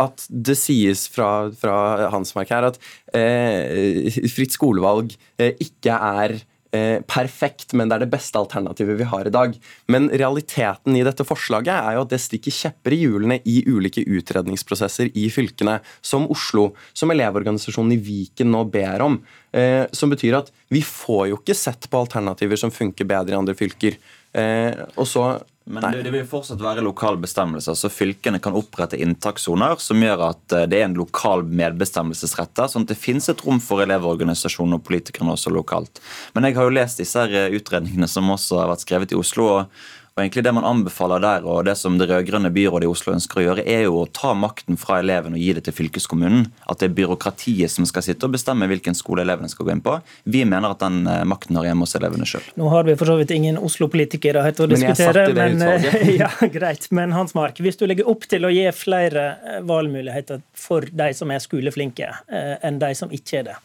at 0.02 0.24
det 0.28 0.56
sies 0.58 1.06
fra, 1.12 1.50
fra 1.58 2.08
Hansmark 2.12 2.52
her 2.52 2.70
at 2.70 2.80
eh, 3.16 4.08
fritt 4.32 4.54
skolevalg 4.56 5.12
eh, 5.38 5.52
ikke 5.62 5.96
er 5.96 6.38
eh, 6.72 6.98
perfekt, 7.08 7.74
men 7.76 7.90
det 7.90 7.96
er 7.96 8.04
det 8.04 8.12
beste 8.12 8.40
alternativet 8.40 8.98
vi 8.98 9.08
har 9.08 9.28
i 9.28 9.34
dag. 9.34 9.54
Men 9.92 10.08
realiteten 10.10 10.96
i 10.96 11.04
dette 11.06 11.26
forslaget 11.26 11.72
er 11.74 11.96
jo 11.96 12.04
at 12.06 12.14
det 12.14 12.22
stikker 12.24 12.56
kjepper 12.56 12.96
i 12.96 13.02
hjulene 13.04 13.38
i 13.48 13.60
ulike 13.68 14.04
utredningsprosesser 14.06 15.12
i 15.18 15.28
fylkene, 15.32 15.78
som 16.00 16.28
Oslo, 16.32 16.70
som 16.96 17.12
Elevorganisasjonen 17.14 17.96
i 17.96 18.00
Viken 18.02 18.52
nå 18.54 18.64
ber 18.72 19.06
om. 19.06 19.20
Eh, 19.52 19.84
som 19.92 20.12
betyr 20.12 20.40
at 20.40 20.52
vi 20.72 20.82
får 20.86 21.28
jo 21.32 21.40
ikke 21.40 21.58
sett 21.58 21.88
på 21.92 22.00
alternativer 22.00 22.60
som 22.60 22.72
funker 22.74 23.08
bedre 23.08 23.36
i 23.36 23.40
andre 23.40 23.56
fylker. 23.58 24.00
Eh, 24.32 24.72
og 24.96 25.08
så 25.08 25.26
men 25.64 25.84
det, 25.92 26.02
det, 26.02 26.10
vil 26.10 26.26
fortsatt 26.26 26.62
være 26.62 26.82
lokal 26.82 27.16
bestemmelse, 27.22 27.74
så 27.78 27.90
Fylkene 27.92 28.40
kan 28.42 28.56
opprette 28.58 28.98
inntakssoner 28.98 29.78
som 29.82 30.02
gjør 30.02 30.24
at 30.32 30.54
eh, 30.56 30.66
det 30.70 30.80
er 30.80 30.88
en 30.88 30.98
lokal 30.98 31.44
medbestemmelsesrett 31.46 32.54
der, 32.58 32.70
sånn 32.72 32.86
at 32.86 32.90
det 32.90 32.98
finnes 32.98 33.30
et 33.30 33.44
rom 33.46 33.60
for 33.62 33.84
elevorganisasjoner 33.84 34.80
og 34.80 34.86
politikerne 34.88 35.36
også 35.36 35.54
lokalt. 35.54 36.02
Men 36.34 36.48
jeg 36.48 36.58
har 36.58 36.66
jo 36.66 36.74
lest 36.74 37.02
disse 37.02 37.26
utredningene 37.30 38.10
som 38.10 38.30
også 38.34 38.58
har 38.62 38.72
vært 38.72 38.86
skrevet 38.86 39.14
i 39.14 39.20
Oslo. 39.22 39.48
og 39.54 39.90
og 40.12 40.20
egentlig 40.20 40.44
Det 40.44 40.52
man 40.52 40.66
anbefaler 40.68 41.22
der, 41.24 41.46
og 41.48 41.64
det 41.64 41.72
som 41.80 41.94
det 41.96 42.10
rød-grønne 42.10 42.50
byrådet 42.52 42.84
i 42.84 42.90
Oslo 42.90 43.14
ønsker 43.14 43.40
å 43.40 43.44
gjøre, 43.46 43.62
er 43.64 43.86
jo 43.86 44.02
å 44.02 44.08
ta 44.12 44.34
makten 44.36 44.76
fra 44.76 44.98
elevene 45.00 45.38
og 45.38 45.40
gi 45.40 45.54
det 45.56 45.62
til 45.64 45.76
fylkeskommunen. 45.78 46.50
At 46.68 46.82
det 46.82 46.90
er 46.90 46.98
byråkratiet 46.98 47.72
som 47.72 47.86
skal 47.88 48.04
sitte 48.04 48.28
og 48.28 48.34
bestemme 48.34 48.68
hvilken 48.68 48.96
skole 48.98 49.24
elevene 49.24 49.48
skal 49.48 49.68
gå 49.68 49.72
inn 49.72 49.80
på. 49.84 49.94
Vi 50.28 50.42
mener 50.44 50.74
at 50.74 50.84
den 50.84 51.06
eh, 51.08 51.22
makten 51.28 51.56
har 51.56 51.70
hjemme 51.70 51.88
hos 51.88 51.96
elevene 51.96 52.28
sjøl. 52.28 52.44
Nå 52.60 52.68
har 52.74 52.84
vi 52.88 52.98
for 53.00 53.08
så 53.08 53.16
vidt 53.22 53.32
ingen 53.32 53.56
Oslo-politikere 53.56 54.44
her 54.44 54.52
til 54.58 54.66
å 54.66 54.70
diskutere, 54.74 55.24
men, 55.32 55.56
men 55.62 56.12
ja, 56.22 56.30
greit. 56.52 56.90
Men 56.92 57.16
Hans 57.16 57.32
Mark, 57.38 57.64
hvis 57.64 57.80
du 57.80 57.86
legger 57.88 58.12
opp 58.12 58.28
til 58.28 58.44
å 58.44 58.52
gi 58.52 58.68
flere 58.76 59.26
eh, 59.40 59.58
valgmuligheter 59.64 60.44
for 60.52 60.92
de 60.92 61.08
som 61.16 61.32
er 61.32 61.40
skoleflinke, 61.40 62.12
eh, 62.28 62.54
enn 62.60 62.82
de 62.82 62.92
som 62.98 63.16
ikke 63.16 63.40
er 63.40 63.50
det, 63.52 63.58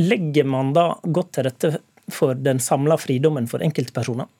legger 0.00 0.48
man 0.48 0.72
da 0.72 0.94
godt 1.04 1.36
til 1.36 1.50
rette 1.50 1.76
for 2.10 2.34
den 2.34 2.64
samla 2.64 2.96
fridommen 2.98 3.44
for 3.50 3.60
enkeltpersoner? 3.62 4.32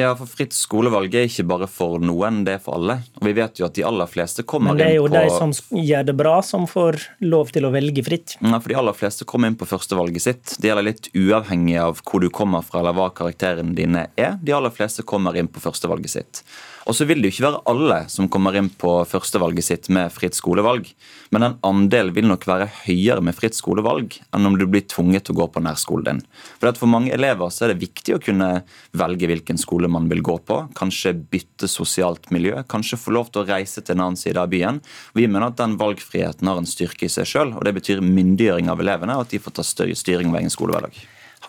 Ja, 0.00 0.14
for 0.16 0.28
Fritt 0.30 0.54
skolevalg 0.56 1.14
er 1.14 1.26
ikke 1.28 1.44
bare 1.50 1.66
for 1.70 2.00
noen, 2.00 2.40
det 2.46 2.56
er 2.56 2.62
for 2.64 2.78
alle. 2.78 3.00
Og 3.20 3.26
vi 3.28 3.34
vet 3.36 3.60
jo 3.60 3.66
at 3.66 3.76
de 3.76 3.84
aller 3.86 4.08
fleste 4.08 4.44
kommer 4.48 4.72
inn 4.72 4.78
på 4.78 4.78
Men 4.78 4.80
det 4.80 4.88
er 4.88 4.96
jo 4.96 5.10
de 5.12 5.24
som 5.34 5.52
gjør 5.76 6.08
det 6.08 6.16
bra, 6.16 6.34
som 6.46 6.64
får 6.70 6.98
lov 7.26 7.52
til 7.54 7.68
å 7.68 7.72
velge 7.74 8.04
fritt? 8.06 8.36
Ja, 8.40 8.56
for 8.56 8.72
de 8.72 8.78
aller 8.80 8.96
fleste 8.96 9.28
kommer 9.28 9.52
inn 9.52 9.58
på 9.60 9.68
førstevalget 9.68 10.24
sitt. 10.24 10.56
Det 10.56 10.70
gjelder 10.70 10.88
litt 10.88 11.10
uavhengig 11.12 11.76
av 11.82 12.00
hvor 12.00 12.24
du 12.24 12.30
kommer 12.32 12.64
fra 12.64 12.80
eller 12.80 12.96
hva 12.96 13.10
karakterene 13.12 13.76
dine 13.76 14.08
er. 14.16 14.38
De 14.40 14.56
aller 14.56 14.72
fleste 14.74 15.04
kommer 15.04 15.36
inn 15.36 15.50
på 15.52 15.62
førstevalget 15.62 16.16
sitt. 16.16 16.44
Og 16.90 16.96
så 16.98 17.06
vil 17.06 17.20
det 17.22 17.28
jo 17.28 17.36
ikke 17.36 17.44
være 17.44 17.58
alle 17.70 17.96
som 18.10 18.26
kommer 18.26 18.56
inn 18.58 18.66
på 18.74 18.90
førstevalget 19.06 19.62
sitt 19.62 19.84
med 19.94 20.10
fritt 20.10 20.34
skolevalg. 20.34 20.88
Men 21.30 21.46
en 21.46 21.52
andel 21.68 22.08
vil 22.16 22.26
nok 22.26 22.48
være 22.50 22.66
høyere 22.80 23.22
med 23.22 23.36
fritt 23.38 23.54
skolevalg 23.54 24.16
enn 24.34 24.48
om 24.48 24.56
du 24.58 24.64
blir 24.66 24.82
tvunget 24.90 25.28
til 25.28 25.36
å 25.36 25.38
gå 25.44 25.46
på 25.54 25.62
nærskolen 25.62 26.08
din. 26.08 26.24
For 26.58 26.74
For 26.80 26.90
mange 26.90 27.12
elever 27.14 27.52
så 27.54 27.68
er 27.68 27.72
det 27.72 27.84
viktig 27.84 28.16
å 28.16 28.22
kunne 28.24 28.48
velge 28.90 29.30
hvilken 29.30 29.60
skole 29.60 29.86
man 29.86 30.10
vil 30.10 30.24
gå 30.26 30.40
på. 30.42 30.58
Kanskje 30.74 31.14
bytte 31.14 31.70
sosialt 31.70 32.26
miljø. 32.34 32.64
Kanskje 32.66 32.98
få 32.98 33.14
lov 33.14 33.30
til 33.30 33.44
å 33.44 33.48
reise 33.52 33.84
til 33.84 33.94
en 33.94 34.08
annen 34.08 34.18
side 34.18 34.42
av 34.42 34.50
byen. 34.50 34.82
Vi 35.14 35.28
mener 35.30 35.52
at 35.52 35.62
den 35.62 35.78
valgfriheten 35.78 36.50
har 36.50 36.58
en 36.58 36.66
styrke 36.66 37.06
i 37.06 37.12
seg 37.12 37.30
sjøl, 37.30 37.54
og 37.54 37.62
det 37.68 37.76
betyr 37.78 38.02
myndiggjøring 38.02 38.66
av 38.72 38.82
elevene, 38.82 39.14
og 39.14 39.28
at 39.28 39.36
de 39.36 39.42
får 39.42 39.60
ta 39.60 39.66
større 39.66 39.94
styring 39.94 40.32
over 40.32 40.42
egen 40.42 40.58
skolehverdag. 40.58 40.98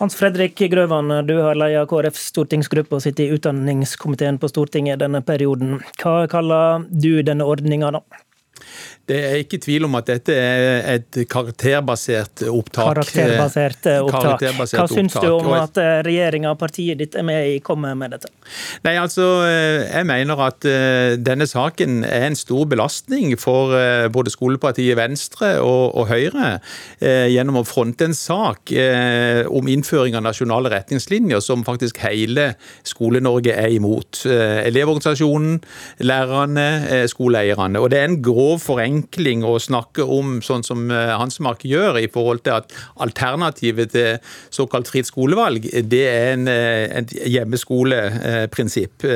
Hans 0.02 0.16
Fredrik 0.18 0.58
Grøvan, 0.58 1.12
du 1.28 1.36
har 1.38 1.54
ledet 1.54 1.84
KrFs 1.86 2.24
stortingsgruppe 2.32 2.96
og 2.96 3.04
sitter 3.04 3.28
i 3.28 3.36
utdanningskomiteen 3.36 4.40
på 4.42 4.48
Stortinget 4.50 4.98
denne 4.98 5.20
perioden. 5.22 5.76
Hva 6.02 6.24
kaller 6.26 6.88
du 6.90 7.20
denne 7.22 7.46
ordninga, 7.46 7.92
da? 7.94 8.00
Det 9.12 9.18
er 9.18 9.40
ikke 9.42 9.58
tvil 9.58 9.84
om 9.88 9.96
at 9.98 10.06
dette 10.06 10.34
er 10.38 10.84
et 10.94 11.16
karakterbasert 11.30 12.44
opptak. 12.46 13.00
Karakterbasert 13.00 13.88
eh, 13.90 13.98
opptak. 13.98 14.22
Karakterbasert 14.22 14.78
Hva 14.78 14.86
syns 14.88 15.16
du 15.18 15.26
om 15.34 15.50
at 15.56 15.80
eh, 15.82 15.98
regjeringa 16.06 16.52
og 16.54 16.60
partiet 16.60 17.00
ditt 17.00 17.16
er 17.18 17.26
med 17.26 17.48
i 17.50 17.56
kommer 17.64 17.96
med 17.98 18.14
dette? 18.14 18.30
Nei, 18.86 18.94
altså, 19.00 19.26
eh, 19.48 19.82
Jeg 19.88 20.06
mener 20.06 20.38
at 20.46 20.62
denne 21.18 21.48
saken 21.50 22.04
er 22.06 22.28
en 22.28 22.38
stor 22.38 22.68
belastning 22.70 23.34
for 23.40 23.74
både 24.14 24.30
skolepartiet 24.30 24.96
Venstre 24.96 25.56
og, 25.60 25.96
og 25.98 26.06
Høyre 26.12 26.52
gjennom 27.02 27.58
å 27.60 27.64
fronte 27.66 28.06
en 28.06 28.14
sak 28.16 28.70
om 29.50 29.68
innføring 29.70 30.14
av 30.18 30.24
nasjonale 30.26 30.70
retningslinjer 30.72 31.42
som 31.42 31.64
faktisk 31.66 32.00
hele 32.04 32.52
Skole-Norge 32.86 33.54
er 33.58 33.74
imot. 33.74 34.22
Elevorganisasjonen, 34.28 35.58
lærerne, 36.06 36.68
skoleeierne. 37.10 37.82
Og 37.82 37.90
Det 37.92 38.00
er 38.00 38.10
en 38.10 38.20
grov 38.24 38.61
forenkling 38.62 39.44
å 39.46 39.56
snakke 39.62 40.06
om 40.06 40.40
sånn 40.44 40.64
som 40.66 40.90
Hansmark 40.90 41.64
gjør, 41.68 41.98
i 42.00 42.10
forhold 42.12 42.44
til 42.46 42.58
at 42.60 42.72
alternativet 43.02 43.92
til 43.94 44.34
såkalt 44.54 44.90
fritt 44.90 45.08
skolevalg, 45.10 45.66
det 45.90 46.04
er 46.08 46.32
en, 46.36 46.48
et 46.48 47.14
hjemmeskoleprinsipp, 47.34 49.06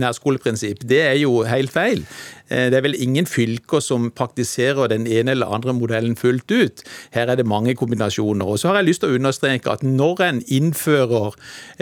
nærskoleprinsipp. 0.00 0.84
Det 0.86 1.02
er 1.08 1.16
jo 1.22 1.40
helt 1.48 1.72
feil. 1.74 2.04
Det 2.50 2.74
er 2.74 2.82
vel 2.82 2.96
ingen 2.98 3.28
fylker 3.30 3.82
som 3.84 4.08
praktiserer 4.10 4.90
den 4.90 5.06
ene 5.06 5.36
eller 5.36 5.52
andre 5.54 5.74
modellen 5.76 6.16
fullt 6.18 6.50
ut. 6.50 6.82
Her 7.14 7.30
er 7.30 7.38
det 7.38 7.46
mange 7.46 7.76
kombinasjoner. 7.78 8.46
Og 8.46 8.58
så 8.58 8.70
har 8.70 8.80
jeg 8.80 8.88
lyst 8.90 9.04
til 9.04 9.12
å 9.12 9.20
understreke 9.20 9.70
at 9.70 9.84
når 9.86 10.24
en 10.26 10.42
innfører 10.50 11.36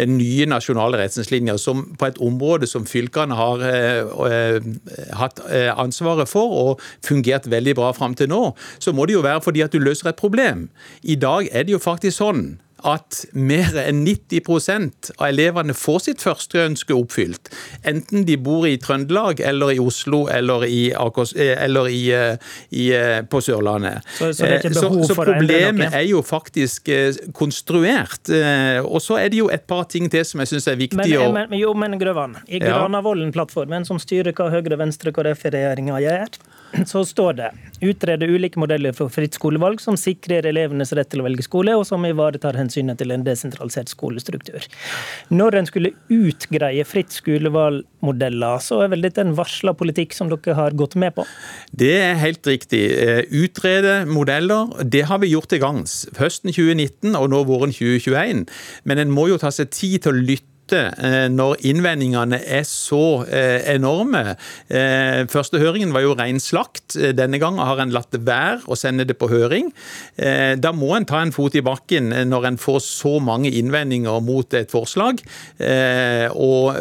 nye 0.09 0.49
nasjonale 0.51 1.01
retningslinjer 1.01 1.59
på 1.99 2.11
et 2.11 2.21
område 2.21 2.69
som 2.69 2.87
fylkene 2.89 3.39
har 3.39 3.65
eh, 3.65 4.61
hatt 5.17 5.41
ansvaret 5.79 6.29
for 6.29 6.55
og 6.59 6.87
fungert 7.07 7.49
veldig 7.51 7.77
bra 7.79 7.93
fram 7.97 8.17
til 8.19 8.31
nå, 8.31 8.43
så 8.79 8.93
må 8.93 9.09
det 9.09 9.17
jo 9.17 9.25
være 9.25 9.45
fordi 9.45 9.65
at 9.65 9.75
du 9.75 9.81
løser 9.83 10.13
et 10.13 10.21
problem. 10.21 10.69
I 11.03 11.17
dag 11.17 11.49
er 11.53 11.65
det 11.65 11.77
jo 11.77 11.83
faktisk 11.83 12.21
sånn 12.21 12.47
at 12.87 13.23
mer 13.35 13.75
enn 13.83 14.05
90% 14.07 15.13
av 15.17 15.27
elevene 15.29 15.75
får 15.77 16.05
sitt 16.07 16.23
første 16.23 16.61
ønske 16.63 16.95
oppfylt. 16.95 17.51
Enten 17.89 18.27
de 18.29 18.37
bor 18.41 18.67
i 18.69 18.77
Trøndelag 18.81 19.43
eller 19.45 19.75
i 19.75 19.81
Oslo 19.83 20.27
eller, 20.33 20.67
i, 20.69 20.93
eller 20.93 21.89
i, 21.91 22.03
i, 22.71 22.85
på 23.31 23.41
Sørlandet. 23.45 24.07
Så, 24.19 24.33
så, 24.39 24.51
så, 24.75 24.93
så 25.11 25.19
problemet 25.19 25.95
er 25.95 26.07
jo 26.09 26.23
faktisk 26.23 26.91
konstruert. 27.37 28.31
Og 28.85 29.03
så 29.03 29.19
er 29.23 29.33
det 29.33 29.43
jo 29.43 29.51
et 29.53 29.67
par 29.69 29.89
ting 29.91 30.07
til 30.13 30.27
som 30.29 30.45
jeg 30.45 30.53
syns 30.55 30.71
er 30.71 30.79
viktig 30.79 31.01
men, 31.03 31.17
å 31.19 31.33
men, 31.35 31.59
jo, 31.59 31.75
men 31.79 31.99
Grøvan, 32.01 32.39
i 32.47 32.63
Granavolden-plattformen, 32.63 33.87
som 33.89 34.01
styrer 34.03 34.37
hva 34.37 34.51
Høyre, 34.53 34.79
Venstre, 34.81 35.13
KrF-regjeringa 35.15 35.99
gjør, 36.05 36.39
så 36.87 37.05
står 37.07 37.37
det 37.39 37.51
utrede 37.81 38.27
ulike 38.27 38.61
modeller 38.61 38.95
for 38.97 39.13
fritt 39.13 39.37
skolevalg 39.39 39.81
som 39.83 39.97
sikrer 39.99 40.47
elevenes 40.49 40.93
rett 40.97 41.11
til 41.13 41.23
å 41.23 41.27
velge 41.29 41.45
skole, 41.47 41.75
og 41.79 41.87
som 41.89 42.05
ivaretar 42.07 42.59
hensynet 42.59 42.99
til 43.01 43.15
en 43.15 43.25
desentralisert 43.27 43.91
skolestruktur. 43.93 44.67
Når 45.31 45.61
en 45.61 45.69
skulle 45.69 45.95
utgreie 46.13 46.85
fritt 46.89 47.15
skolevalgmodeller, 47.15 48.59
så 48.65 48.83
er 48.85 48.93
vel 48.95 49.07
dette 49.07 49.23
en 49.25 49.37
varsla 49.39 49.75
politikk 49.79 50.17
som 50.17 50.33
dere 50.33 50.57
har 50.59 50.77
gått 50.79 50.99
med 50.99 51.15
på? 51.17 51.27
Det 51.71 51.95
er 52.03 52.21
helt 52.21 52.47
riktig. 52.49 52.85
Utrede 53.31 54.03
modeller, 54.11 54.75
det 54.83 55.07
har 55.11 55.23
vi 55.23 55.33
gjort 55.33 55.51
til 55.53 55.63
gangs. 55.63 56.01
Høsten 56.19 56.53
2019 56.53 57.15
og 57.19 57.31
nå 57.33 57.45
våren 57.49 57.75
2021. 57.75 58.47
Men 58.85 59.03
en 59.03 59.15
må 59.15 59.29
jo 59.31 59.41
ta 59.41 59.53
seg 59.55 59.73
tid 59.75 60.03
til 60.05 60.15
å 60.15 60.23
lytte 60.33 60.58
når 60.73 61.63
innvendingene 61.69 62.41
er 62.45 62.65
så 62.69 63.25
enorme. 63.29 64.37
Første 65.33 65.61
høringen 65.63 65.95
var 65.95 66.05
jo 66.05 66.15
ren 66.19 66.41
slakt. 66.43 66.97
Denne 66.97 67.41
gangen 67.41 67.65
har 67.65 67.81
en 67.83 67.93
latt 67.95 68.11
det 68.15 68.23
være 68.27 68.65
å 68.69 68.77
sende 68.79 69.07
det 69.09 69.17
på 69.21 69.29
høring. 69.31 69.71
Da 70.17 70.73
må 70.77 70.95
en 70.97 71.07
ta 71.09 71.23
en 71.23 71.33
fot 71.35 71.55
i 71.59 71.63
bakken 71.65 72.13
når 72.29 72.51
en 72.53 72.61
får 72.61 72.81
så 72.85 73.15
mange 73.23 73.51
innvendinger 73.55 74.21
mot 74.25 74.55
et 74.57 74.71
forslag, 74.73 75.21
og 76.35 76.79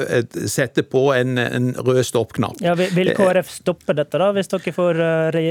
sette 0.49 0.85
på 0.87 1.03
en, 1.15 1.37
en 1.41 1.71
rød 1.77 2.03
stoppknapp. 2.07 2.61
Ja, 2.63 2.75
vil 2.77 3.13
KrF 3.17 3.51
stoppe 3.59 3.95
dette 3.97 4.19
da, 4.21 4.31
hvis 4.35 4.51
dere 4.51 4.75
får 4.75 5.01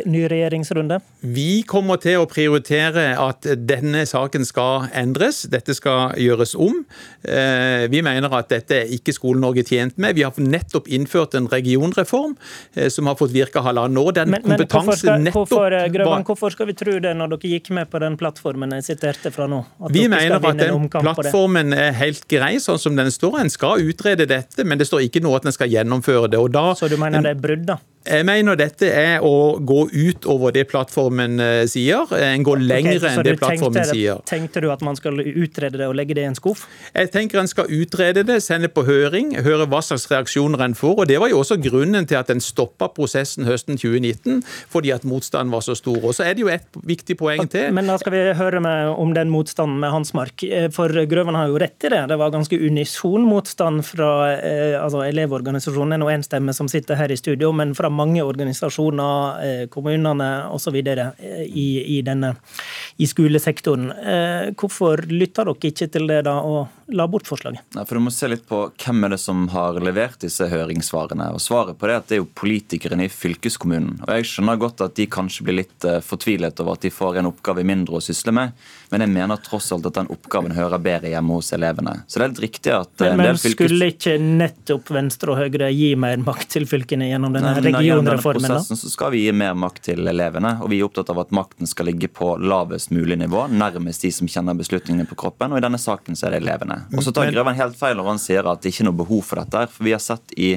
ny 0.08 0.24
regjeringsrunde? 0.32 1.00
Vi 1.36 1.62
kommer 1.68 2.00
til 2.02 2.22
å 2.22 2.28
prioritere 2.30 3.08
at 3.20 3.46
denne 3.68 4.04
saken 4.08 4.46
skal 4.48 4.88
endres. 4.96 5.44
Dette 5.52 5.74
skal 5.76 6.16
gjøres 6.20 6.56
om. 6.58 6.82
Vi 7.22 8.02
mener 8.04 8.25
at 8.34 8.50
dette 8.50 8.80
er 8.82 8.92
ikke 8.96 9.14
Skole-Norge 9.14 9.64
tjent 9.66 9.98
med. 10.02 10.16
Vi 10.16 10.24
har 10.26 10.34
nettopp 10.40 10.88
innført 10.88 11.36
en 11.38 11.48
regionreform 11.50 12.36
som 12.92 13.10
har 13.10 13.16
fått 13.18 13.34
virke 13.34 13.62
halvannet 13.62 14.02
år. 14.02 14.12
Den 14.20 14.32
men, 14.34 14.46
men 14.46 14.64
hvorfor, 14.64 14.98
skal, 14.98 15.26
hvorfor, 15.30 15.70
nettopp, 15.70 15.94
Grøvan, 15.94 16.26
hvorfor 16.26 16.54
skal 16.54 16.70
vi 16.70 16.76
tro 16.78 16.98
det 17.02 17.14
når 17.16 17.34
dere 17.34 17.52
gikk 17.56 17.70
med 17.76 17.90
på 17.92 18.00
den 18.02 18.18
plattformen 18.20 18.74
jeg 18.78 18.86
siterte 18.90 19.32
fra 19.34 19.48
nå? 19.50 19.62
vi 19.92 20.06
mener 20.10 20.38
at 20.38 20.60
den 20.60 20.88
plattformen 20.92 21.74
er 21.76 21.92
helt 22.00 22.26
grei 22.30 22.56
sånn 22.62 22.80
som 22.80 22.96
den 22.98 23.12
står. 23.14 23.40
En 23.44 23.52
skal 23.52 23.84
utrede 23.84 24.28
dette, 24.30 24.64
men 24.64 24.80
det 24.80 24.88
står 24.88 25.06
ikke 25.08 25.22
noe 25.24 25.40
at 25.40 25.48
en 25.48 25.56
skal 25.56 25.70
gjennomføre 25.72 26.32
det. 26.32 26.40
Da, 26.56 26.70
Så 26.78 26.90
du 26.90 26.98
mener 27.00 27.24
det 27.24 27.36
er 27.36 27.42
brudd, 27.42 27.66
da? 27.68 27.80
Jeg 28.06 28.26
mener 28.28 28.58
dette 28.58 28.88
er 28.88 29.24
å 29.24 29.58
gå 29.58 29.80
ut 29.92 30.26
over 30.30 30.54
det 30.54 30.66
plattformen 30.70 31.40
sier. 31.70 32.06
En 32.16 32.44
går 32.46 32.62
lenger 32.62 33.00
okay, 33.00 33.10
enn 33.10 33.26
det 33.26 33.36
plattformen 33.40 33.80
tenkte, 33.80 33.94
sier. 33.94 34.22
Tenkte 34.28 34.62
du 34.62 34.70
at 34.72 34.84
man 34.86 34.98
skal 34.98 35.20
utrede 35.20 35.80
det 35.80 35.88
og 35.88 35.96
legge 35.98 36.16
det 36.16 36.24
i 36.24 36.28
en 36.30 36.38
skuff? 36.38 36.66
Jeg 36.94 37.10
tenker 37.14 37.40
en 37.42 37.50
skal 37.50 37.70
utrede 37.72 38.22
det, 38.26 38.38
sende 38.44 38.70
på 38.72 38.84
høring, 38.86 39.34
høre 39.44 39.66
hva 39.70 39.82
slags 39.84 40.06
reaksjoner 40.10 40.62
en 40.66 40.76
får. 40.78 41.02
og 41.02 41.10
Det 41.10 41.18
var 41.22 41.32
jo 41.32 41.40
også 41.42 41.58
grunnen 41.62 42.06
til 42.08 42.18
at 42.20 42.30
en 42.32 42.42
stoppa 42.42 42.88
prosessen 42.94 43.46
høsten 43.48 43.78
2019, 43.80 44.42
fordi 44.72 44.92
at 44.94 45.06
motstanden 45.08 45.52
var 45.54 45.64
så 45.66 45.76
stor. 45.78 45.98
Og 46.02 46.14
Så 46.14 46.26
er 46.26 46.36
det 46.36 46.44
jo 46.44 46.52
et 46.52 46.80
viktig 46.86 47.18
poeng 47.18 47.46
til. 47.50 47.72
Men 47.74 47.90
da 47.90 47.98
skal 48.00 48.14
vi 48.14 48.22
høre 48.38 48.62
om 48.96 49.12
den 49.16 49.32
motstanden 49.32 49.80
med 49.82 49.92
Hansmark. 49.92 50.44
For 50.74 51.06
Grøvan 51.10 51.38
har 51.38 51.50
jo 51.50 51.58
rett 51.60 51.86
i 51.86 51.92
det. 51.92 52.02
Det 52.10 52.18
var 52.20 52.34
ganske 52.34 52.58
unison 52.60 53.26
motstand 53.26 53.84
fra 53.86 54.10
eh, 54.36 54.76
altså 54.78 55.02
Elevorganisasjonen, 55.06 56.04
og 56.04 56.12
én 56.12 56.24
stemme 56.26 56.54
som 56.56 56.70
sitter 56.70 56.98
her 56.98 57.12
i 57.12 57.18
studio, 57.18 57.52
men 57.56 57.74
fra 57.76 57.90
mange 57.96 58.24
organisasjoner, 58.24 59.68
kommunene 59.72 60.30
osv. 60.52 60.76
I, 60.76 61.66
i, 61.96 62.00
denne, 62.04 62.34
i 63.00 63.06
skolesektoren. 63.08 63.88
Hvorfor 64.58 65.06
lytter 65.10 65.48
dere 65.48 65.70
ikke 65.72 65.88
til 65.92 66.08
det 66.10 66.22
da, 66.26 66.36
og 66.44 66.92
la 66.94 67.06
bort 67.10 67.26
forslaget? 67.26 67.64
Nei, 67.74 67.84
for 67.86 67.98
Du 67.98 68.04
må 68.04 68.12
se 68.14 68.28
litt 68.30 68.44
på 68.48 68.60
hvem 68.70 69.06
er 69.06 69.14
det 69.14 69.20
som 69.22 69.46
har 69.52 69.78
levert 69.82 70.20
disse 70.22 70.46
høringssvarene. 70.50 71.30
og 71.34 71.42
Svaret 71.42 71.78
på 71.78 71.88
det 71.88 71.94
er 71.96 72.02
at 72.02 72.08
det 72.10 72.18
er 72.18 72.22
jo 72.22 72.28
politikerne 72.38 73.06
i 73.06 73.12
fylkeskommunen. 73.12 74.02
Og 74.04 74.12
Jeg 74.14 74.28
skjønner 74.30 74.60
godt 74.60 74.84
at 74.84 74.96
de 74.98 75.08
kanskje 75.10 75.46
blir 75.46 75.60
litt 75.62 75.86
fortvilet 76.06 76.60
over 76.62 76.76
at 76.76 76.86
de 76.86 76.92
får 76.92 77.20
en 77.20 77.30
oppgave 77.32 77.64
mindre 77.66 77.98
å 77.98 78.04
sysle 78.04 78.34
med, 78.36 78.54
men 78.92 79.02
jeg 79.02 79.12
mener 79.16 79.42
tross 79.42 79.72
alt 79.74 79.86
at 79.88 79.98
den 79.98 80.10
oppgaven 80.14 80.54
hører 80.56 80.82
bedre 80.82 81.10
hjemme 81.12 81.38
hos 81.38 81.52
elevene. 81.56 81.98
Så 82.06 82.20
det 82.20 82.26
er 82.26 82.32
litt 82.34 82.44
riktig 82.46 82.74
at 82.76 82.92
Men, 83.02 83.16
en 83.16 83.24
del 83.24 83.40
fylkes... 83.40 83.70
skulle 83.70 83.90
ikke 83.94 84.16
nettopp 84.22 84.92
Venstre 84.94 85.34
og 85.34 85.40
Høyre 85.40 85.70
gi 85.74 85.92
mer 85.98 86.22
makt 86.22 86.52
til 86.56 86.68
fylkene 86.70 87.10
gjennom 87.10 87.34
denne 87.34 87.54
Nei, 87.56 87.64
men 87.66 87.80
Gjennom 87.86 88.08
denne 88.08 88.22
prosessen 88.22 88.78
så 88.78 88.90
skal 88.92 89.12
vi 89.14 89.24
gi 89.24 89.32
mer 89.36 89.54
makt 89.58 89.84
til 89.88 90.08
elevene, 90.10 90.56
og 90.62 90.70
vi 90.72 90.80
er 90.80 90.88
opptatt 90.88 91.10
av 91.12 91.22
at 91.22 91.34
makten 91.34 91.68
skal 91.70 91.88
ligge 91.90 92.10
på 92.12 92.32
lavest 92.42 92.92
mulig 92.94 93.18
nivå, 93.20 93.46
nærmest 93.52 94.06
de 94.06 94.12
som 94.14 94.30
kjenner 94.30 94.58
beslutningene 94.58 95.08
på 95.08 95.18
kroppen, 95.22 95.54
og 95.54 95.60
i 95.60 95.64
denne 95.64 95.80
saken 95.80 96.18
så 96.18 96.28
er 96.28 96.36
det 96.36 96.42
elevene. 96.44 96.82
Og 96.94 97.04
så 97.06 97.14
tar 97.14 97.32
Grøvan 97.34 97.58
helt 97.58 97.78
feil 97.78 97.98
når 97.98 98.12
han 98.12 98.22
sier 98.22 98.46
at 98.50 98.62
det 98.62 98.74
ikke 98.74 98.84
er 98.84 98.90
noe 98.90 99.00
behov 99.04 99.24
for 99.30 99.42
dette, 99.42 99.66
for 99.72 99.88
vi 99.88 99.94
har 99.96 100.02
sett 100.02 100.36
i 100.36 100.56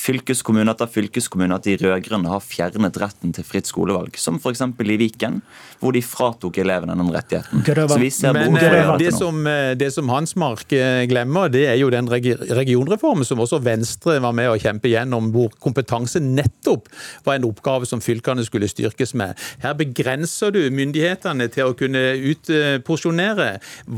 fylkeskommune 0.00 0.72
etter 0.72 0.88
fylkeskommune 0.90 1.56
at 1.56 1.66
de 1.66 1.76
rød-grønne 1.80 2.30
har 2.30 2.42
fjernet 2.44 2.96
retten 3.00 3.34
til 3.36 3.46
fritt 3.46 3.68
skolevalg, 3.68 4.16
som 4.20 4.38
f.eks. 4.40 4.62
i 4.64 4.98
Viken, 5.00 5.40
hvor 5.80 5.94
de 5.96 6.02
fratok 6.04 6.60
elevene 6.62 6.96
den 6.98 7.10
rettigheten. 7.12 7.62
Men 8.34 8.56
eh, 8.58 8.64
gjøre 8.64 8.98
det 9.00 9.12
som, 9.16 9.40
eh, 9.48 9.72
det 9.78 9.90
som 9.94 10.10
Hansmark 10.12 10.72
eh, 10.76 11.04
glemmer, 11.10 11.50
det 11.52 11.66
er 11.70 11.78
jo 11.80 11.90
den 11.92 12.08
regionreformen 12.10 13.26
som 13.28 13.42
også 13.42 13.60
Venstre 13.64 14.18
var 14.22 14.34
med 14.36 14.50
å 14.52 14.58
kjempe 14.60 14.90
gjennom, 14.92 15.30
hvor 15.34 15.52
kompetanse 15.62 16.22
nettopp 16.22 16.88
var 17.26 17.38
en 17.38 17.48
oppgave 17.48 17.88
som 17.88 18.02
fylkene 18.04 18.44
skulle 18.46 18.70
styrkes 18.70 19.14
med. 19.18 19.38
Her 19.64 19.76
begrenser 19.78 20.54
du 20.54 20.62
myndighetene 20.74 21.48
til 21.52 21.70
å 21.70 21.76
kunne 21.78 22.02
utporsjonere 22.32 23.50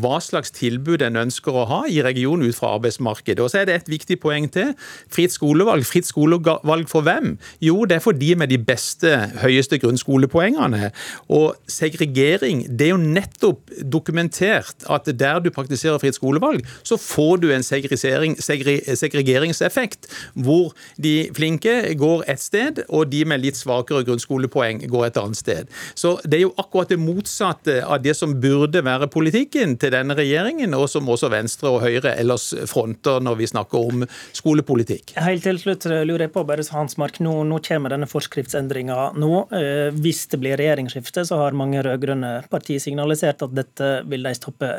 hva 0.02 0.18
slags 0.22 0.54
tilbud 0.56 1.04
en 1.06 1.20
ønsker 1.24 1.56
å 1.56 1.66
ha 1.70 1.82
i 1.90 2.02
regionen 2.04 2.48
ut 2.48 2.58
fra 2.58 2.74
arbeidsmarkedet. 2.78 3.42
Og 3.42 3.52
så 3.52 3.62
er 3.62 3.68
det 3.68 3.80
et 3.80 3.92
viktig 3.92 4.18
poeng 4.22 4.48
til. 4.52 4.74
Fritt 5.12 5.34
skolevalg. 5.34 5.86
Fritt 5.92 6.08
skolevalg 6.08 6.88
for 6.90 7.04
hvem? 7.06 7.36
Jo, 7.62 7.84
det 7.88 7.98
er 7.98 8.04
for 8.04 8.16
de 8.16 8.34
med 8.38 8.52
de 8.52 8.58
beste, 8.58 9.10
høyeste 9.42 9.78
grunnskolepoengene. 9.82 10.90
Og 11.32 11.56
segregering, 11.70 12.64
det 12.68 12.88
er 12.88 12.94
jo 12.94 13.02
nettopp 13.02 13.72
dokumentert 13.92 14.86
at 14.90 15.10
der 15.18 15.42
du 15.44 15.50
praktiserer 15.54 16.00
fritt 16.02 16.16
skolevalg, 16.16 16.64
så 16.86 16.98
får 17.00 17.42
du 17.42 17.48
en 17.52 17.66
segre, 17.66 17.98
segregeringseffekt, 17.98 20.08
hvor 20.34 20.72
de 21.02 21.14
flinke 21.36 21.74
går 21.98 22.24
et 22.32 22.42
sted, 22.42 22.82
og 22.88 23.10
de 23.12 23.24
med 23.28 23.44
litt 23.44 23.58
svakere 23.58 24.04
grunnskolepoeng 24.06 24.84
går 24.90 25.08
et 25.08 25.20
annet 25.20 25.38
sted. 25.38 25.70
Så 25.98 26.16
det 26.24 26.40
er 26.40 26.46
jo 26.46 26.54
akkurat 26.60 26.92
det 26.92 27.00
motsatte 27.02 27.80
av 27.84 28.02
det 28.04 28.16
som 28.18 28.34
burde 28.42 28.84
være 28.84 29.10
politikken 29.12 29.76
til 29.80 29.94
denne 29.94 30.16
regjeringen, 30.18 30.74
og 30.76 30.88
som 30.90 31.08
også 31.12 31.30
Venstre 31.32 31.72
og 31.72 31.82
Høyre 31.84 32.16
ellers 32.16 32.50
fronter 32.70 33.22
når 33.22 33.40
vi 33.40 33.50
snakker 33.50 33.92
om 33.92 34.06
skolepolitikk. 34.36 35.14
Helt 35.20 35.44
til 35.46 35.60
slutt 35.60 35.81
lurer 35.90 36.26
jeg 36.26 36.32
på, 36.34 36.44
bare 36.46 36.64
Hansmark, 36.72 37.18
nå, 37.24 37.32
nå 37.48 37.58
kommer 37.64 37.92
denne 37.94 38.08
forskriftsendringa 38.10 39.12
nå. 39.18 39.32
Eh, 39.56 39.88
hvis 40.04 40.24
det 40.32 40.40
blir 40.42 40.58
regjeringsskifte, 40.60 41.24
så 41.28 41.40
har 41.42 41.58
mange 41.58 41.82
rød-grønne 41.84 42.32
partier 42.52 42.82
signalisert 42.82 43.44
at 43.44 43.54
dette 43.56 43.90
vil 44.08 44.28
de 44.28 44.34
stoppe. 44.38 44.70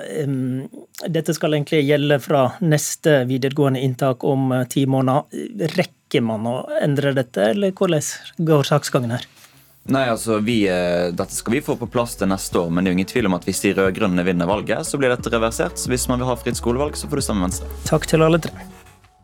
Dette 1.07 1.35
skal 1.35 1.57
egentlig 1.57 1.83
gjelde 1.85 2.19
fra 2.23 2.45
neste 2.63 3.23
videregående 3.29 3.83
inntak 3.83 4.25
om 4.27 4.51
eh, 4.51 4.67
ti 4.71 4.87
måneder. 4.89 5.71
Rekker 5.77 6.23
man 6.25 6.45
å 6.49 6.57
endre 6.81 7.15
dette, 7.17 7.51
eller 7.53 7.73
hvordan 7.73 8.45
går 8.45 8.69
saksgangen 8.69 9.17
her? 9.17 9.29
Nei, 9.91 10.05
altså, 10.07 10.37
vi, 10.39 10.61
eh, 10.67 11.11
Dette 11.11 11.35
skal 11.35 11.57
vi 11.57 11.61
få 11.61 11.75
på 11.75 11.89
plass 11.91 12.15
til 12.15 12.31
neste 12.31 12.61
år, 12.61 12.69
men 12.71 12.83
det 12.83 12.89
er 12.89 12.93
jo 12.93 12.99
ingen 13.01 13.11
tvil 13.11 13.27
om 13.27 13.35
at 13.35 13.47
hvis 13.47 13.65
de 13.65 13.73
rød-grønne 13.75 14.23
vinner 14.23 14.47
valget, 14.47 14.87
så 14.87 14.99
blir 14.99 15.11
dette 15.11 15.33
reversert. 15.33 15.75
Så 15.79 15.91
hvis 15.91 16.07
man 16.07 16.23
vil 16.23 16.31
ha 16.31 16.37
fritt 16.39 16.59
skolevalg, 16.59 16.95
så 16.95 17.11
får 17.11 17.19
du 17.19 17.27
stemme 17.27 17.49
Venstre. 17.49 17.67
Takk 17.89 18.07
til 18.07 18.23
alle 18.23 18.39
tre. 18.43 18.55